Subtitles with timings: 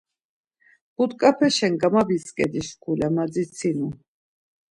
[0.95, 3.87] But̆ǩapeşen gamabitzǩedi şkule madzitsinu.